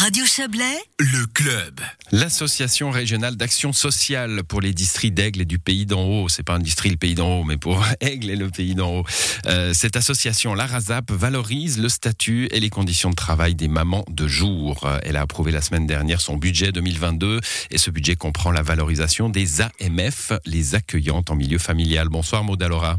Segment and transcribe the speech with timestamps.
[0.00, 1.78] Radio Chablais, le club.
[2.10, 6.54] L'association régionale d'action sociale pour les districts d'Aigle et du Pays d'en haut, c'est pas
[6.54, 9.04] un district le Pays d'en haut, mais pour Aigle et le Pays d'en haut.
[9.44, 14.06] Euh, cette association, la RASAP, valorise le statut et les conditions de travail des mamans
[14.08, 14.88] de jour.
[15.02, 19.28] Elle a approuvé la semaine dernière son budget 2022 et ce budget comprend la valorisation
[19.28, 22.08] des AMF, les accueillantes en milieu familial.
[22.08, 22.98] Bonsoir Maud Alora.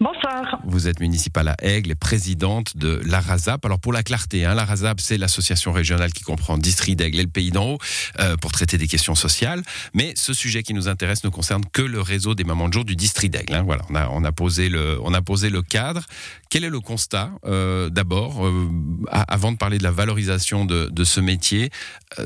[0.00, 0.60] Bonsoir.
[0.64, 3.64] Vous êtes municipale à Aigle et présidente de l'ARASAP.
[3.64, 7.28] Alors pour la clarté, hein, l'ARASAP c'est l'association régionale qui comprend District d'Aigle et le
[7.28, 7.78] Pays d'en haut
[8.20, 9.60] euh, pour traiter des questions sociales.
[9.94, 12.84] Mais ce sujet qui nous intéresse ne concerne que le réseau des mamans de jour
[12.84, 13.52] du District d'Aigle.
[13.54, 13.64] Hein.
[13.64, 16.04] Voilà, on a, on a, posé le, on a posé le cadre.
[16.48, 18.68] Quel est le constat euh, D'abord, euh,
[19.10, 21.70] avant de parler de la valorisation de, de ce métier,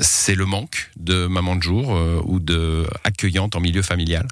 [0.03, 4.29] c'est le manque de mamans de jour ou de accueillantes en milieu familial?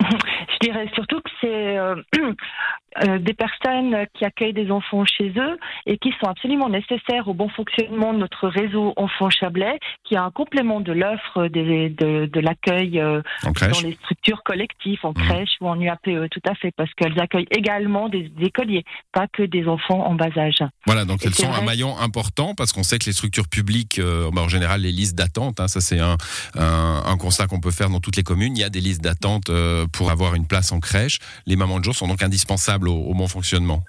[0.60, 1.78] Je dirais surtout que c'est
[2.98, 7.34] euh, des personnes qui accueillent des enfants chez eux et qui sont absolument nécessaires au
[7.34, 13.00] bon fonctionnement de notre réseau Enfants Chablais, qui est un complément de l'offre de, l'accueil
[13.00, 15.14] euh, dans les structures collectives, en mmh.
[15.14, 19.28] crèche ou en UAPE, tout à fait, parce qu'elles accueillent également des, des, écoliers, pas
[19.28, 20.58] que des enfants en bas âge.
[20.86, 21.60] Voilà, donc et elles sont vrai.
[21.60, 24.92] un maillon important parce qu'on sait que les structures publiques, euh, bah, en général, les
[24.92, 26.16] listes d'attente, hein, ça c'est un,
[26.58, 29.02] un, un, constat qu'on peut faire dans toutes les communes, il y a des listes
[29.02, 29.50] d'attente
[29.92, 31.18] pour avoir une place en crèche.
[31.46, 33.82] Les mamans de jour sont donc indispensables au, au bon fonctionnement.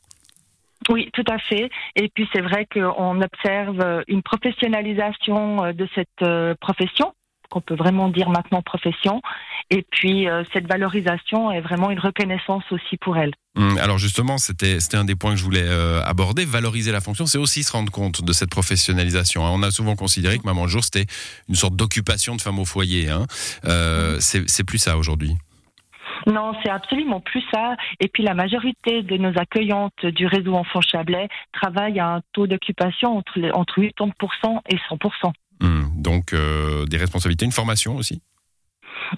[0.90, 1.70] Oui, tout à fait.
[1.96, 7.14] Et puis c'est vrai qu'on observe une professionnalisation de cette profession
[7.52, 9.22] qu'on peut vraiment dire maintenant profession.
[9.70, 13.34] Et puis euh, cette valorisation est vraiment une reconnaissance aussi pour elle.
[13.56, 16.46] Mmh, alors justement, c'était un des points que je voulais euh, aborder.
[16.46, 19.46] Valoriser la fonction, c'est aussi se rendre compte de cette professionnalisation.
[19.46, 19.52] Hein.
[19.54, 21.06] On a souvent considéré que maman jour c'était
[21.48, 23.10] une sorte d'occupation de femme au foyer.
[23.10, 23.28] Hein.
[23.66, 25.36] Euh, c'est plus ça aujourd'hui.
[26.28, 27.76] Non, c'est absolument plus ça.
[28.00, 32.48] Et puis la majorité de nos accueillantes du réseau Enfants Chablais travaillent à un taux
[32.48, 35.34] d'occupation entre, entre 80% et 100%.
[35.62, 38.22] Mmh, donc euh, des responsabilités, une formation aussi?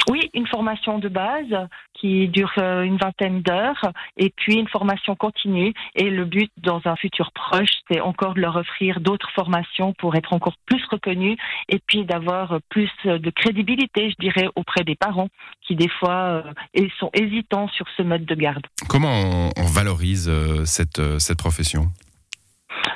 [0.10, 5.16] Oui, une formation de base qui dure euh, une vingtaine d'heures et puis une formation
[5.16, 5.74] continue.
[5.96, 10.16] Et le but dans un futur proche, c'est encore de leur offrir d'autres formations pour
[10.16, 11.38] être encore plus reconnus
[11.70, 15.30] et puis d'avoir plus de crédibilité, je dirais, auprès des parents
[15.66, 16.44] qui des fois
[16.78, 18.66] euh, sont hésitants sur ce mode de garde.
[18.90, 21.88] Comment on, valorise euh, cette, cette profession?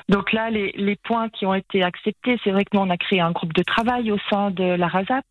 [0.09, 2.97] Donc là, les, les, points qui ont été acceptés, c'est vrai que nous, on a
[2.97, 5.25] créé un groupe de travail au sein de la RASAP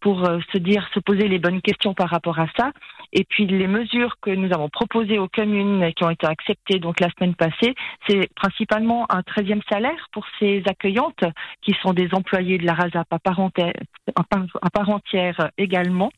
[0.00, 2.72] pour euh, se dire, se poser les bonnes questions par rapport à ça.
[3.12, 6.78] Et puis les mesures que nous avons proposées aux communes et qui ont été acceptées
[6.78, 7.74] donc la semaine passée,
[8.06, 11.24] c'est principalement un 13e salaire pour ces accueillantes
[11.62, 13.72] qui sont des employés de la RASAP à part entière,
[14.14, 16.12] à part entière également.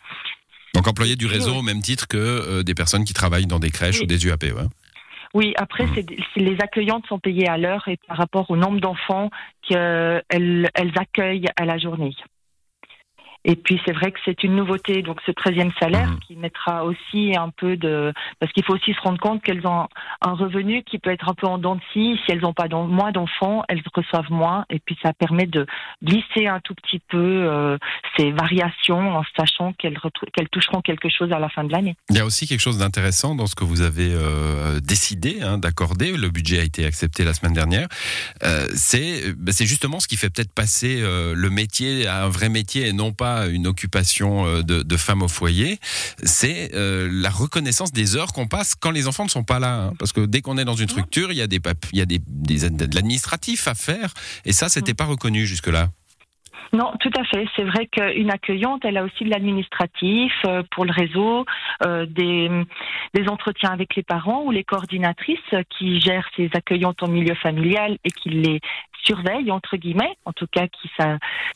[0.75, 3.71] Donc employés du réseau au même titre que euh, des personnes qui travaillent dans des
[3.71, 4.05] crèches oui.
[4.05, 4.69] ou des UAP, ouais.
[5.35, 6.05] Oui, après, c'est,
[6.37, 9.31] les accueillantes sont payées à l'heure et par rapport au nombre d'enfants
[9.63, 10.23] qu'elles
[10.75, 12.15] elles accueillent à la journée.
[13.45, 16.21] Et puis c'est vrai que c'est une nouveauté, donc ce 13e salaire mmh.
[16.21, 18.13] qui mettra aussi un peu de...
[18.39, 19.89] Parce qu'il faut aussi se rendre compte qu'elles ont
[20.21, 22.19] un revenu qui peut être un peu en dents de scie.
[22.25, 24.65] Si elles n'ont pas moins d'enfants, elles reçoivent moins.
[24.71, 25.67] Et puis ça permet de
[26.03, 27.79] glisser un tout petit peu euh,
[28.17, 29.99] ces variations en sachant qu'elles
[30.33, 31.97] qu'elles toucheront quelque chose à la fin de l'année.
[32.11, 35.59] Il y a aussi quelque chose d'intéressant dans ce que vous avez euh, décidé hein,
[35.59, 36.17] d'accorder.
[36.17, 37.89] Le budget a été accepté la semaine dernière.
[38.45, 42.89] Euh, c'est bah, justement ce qui fait peut-être passer le métier à un vrai métier
[42.89, 45.79] et non pas une occupation euh, de, de femme au foyer,
[46.23, 49.75] c'est euh, la reconnaissance des heures qu'on passe quand les enfants ne sont pas là.
[49.75, 49.93] Hein.
[49.99, 51.61] Parce que dès qu'on est dans une structure, il y a des
[51.93, 55.91] il y a des, des de l'administratif à faire, et ça, c'était pas reconnu jusque-là.
[56.75, 57.47] Non, tout à fait.
[57.55, 61.45] C'est vrai qu'une accueillante, elle a aussi de l'administratif euh, pour le réseau,
[61.85, 62.49] euh, des,
[63.29, 65.39] entretiens avec les parents ou les coordinatrices
[65.69, 68.61] qui gèrent ces accueillantes en milieu familial et qui les
[69.05, 70.89] surveille, entre guillemets, en tout cas qui,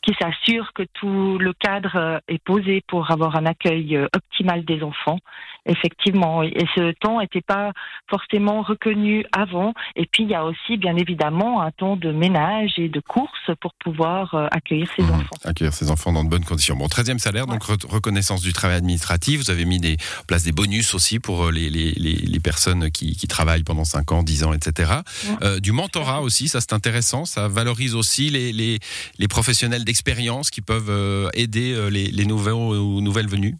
[0.03, 5.19] qui s'assure que tout le cadre est posé pour avoir un accueil optimal des enfants.
[5.67, 7.71] Effectivement, et ce temps n'était pas
[8.09, 9.73] forcément reconnu avant.
[9.95, 13.51] Et puis il y a aussi, bien évidemment, un temps de ménage et de course
[13.59, 15.35] pour pouvoir accueillir ces mmh, enfants.
[15.43, 16.75] Accueillir ces enfants dans de bonnes conditions.
[16.75, 17.57] Bon, 13e salaire, ouais.
[17.57, 19.41] donc reconnaissance du travail administratif.
[19.41, 19.97] Vous avez mis des
[20.27, 24.11] place des bonus aussi pour les, les, les, les personnes qui, qui, travaillent pendant 5
[24.11, 24.91] ans, 10 ans, etc.
[25.27, 25.35] Ouais.
[25.43, 27.25] Euh, du mentorat aussi, ça c'est intéressant.
[27.25, 28.79] Ça valorise aussi les, les,
[29.19, 33.57] les professionnels d'expérience qui peuvent euh, aider euh, les, les nouveaux ou nouvelles venues.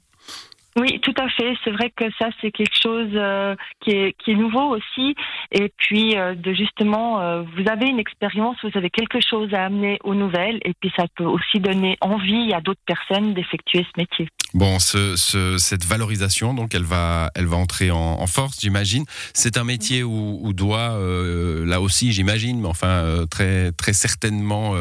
[0.79, 1.53] Oui, tout à fait.
[1.63, 5.15] C'est vrai que ça, c'est quelque chose euh, qui, est, nouveau aussi.
[5.51, 9.65] Et puis, euh, de justement, euh, vous avez une expérience, vous avez quelque chose à
[9.65, 13.99] amener aux nouvelles, et puis ça peut aussi donner envie à d'autres personnes d'effectuer ce
[13.99, 14.29] métier.
[14.53, 19.05] Bon, ce, ce, cette valorisation, donc, elle va, elle va entrer en, force, j'imagine.
[19.33, 20.97] C'est un métier où, doit,
[21.65, 24.73] là aussi, j'imagine, mais enfin, très, très certainement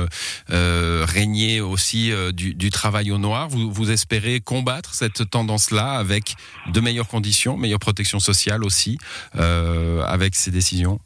[0.49, 3.49] régner aussi du, travail au noir.
[3.49, 6.35] Vous espérez combattre cette tendance-là avec
[6.73, 8.99] de meilleures conditions, meilleure protection sociale aussi,
[9.37, 10.99] euh, avec ces décisions?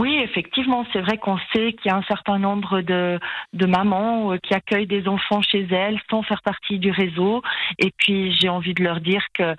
[0.00, 3.20] Oui, effectivement, c'est vrai qu'on sait qu'il y a un certain nombre de,
[3.52, 7.42] de mamans euh, qui accueillent des enfants chez elles sans faire partie du réseau.
[7.78, 9.54] Et puis, j'ai envie de leur dire que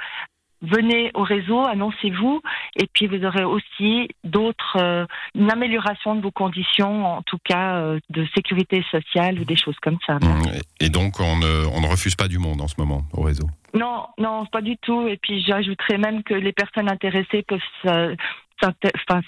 [0.63, 2.41] venez au réseau, annoncez-vous,
[2.75, 5.05] et puis vous aurez aussi d'autres, euh,
[5.35, 9.77] une amélioration de vos conditions, en tout cas euh, de sécurité sociale ou des choses
[9.81, 10.15] comme ça.
[10.15, 10.43] Mmh.
[10.79, 13.47] Et donc on ne, on ne refuse pas du monde en ce moment au réseau?
[13.73, 15.07] Non, non, pas du tout.
[15.07, 18.15] Et puis j'ajouterais même que les personnes intéressées peuvent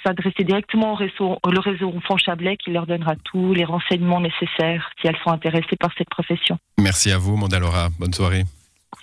[0.06, 4.90] s'adresser directement au réseau, le réseau Enfant Chablais qui leur donnera tous les renseignements nécessaires
[5.02, 6.58] si elles sont intéressées par cette profession.
[6.80, 7.90] Merci à vous, Mandalora.
[8.00, 8.44] Bonne soirée.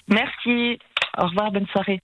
[0.09, 0.79] Merci.
[1.19, 2.01] Au revoir, bonne soirée.